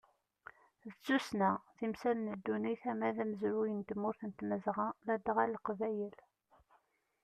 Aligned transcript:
D 0.89 0.93
tussna, 1.05 1.49
timsal 1.77 2.17
n 2.21 2.29
ddunit 2.37 2.83
ama 2.91 3.09
d 3.15 3.17
amezruy 3.23 3.71
n 3.73 3.81
tmurt 3.89 4.21
n 4.23 4.31
tmazɣa 4.37 4.87
ladɣa 5.07 5.43
leqbayel. 5.53 6.15